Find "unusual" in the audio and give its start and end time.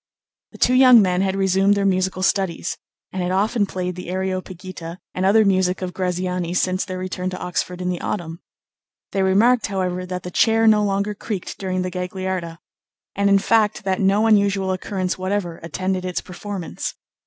14.25-14.71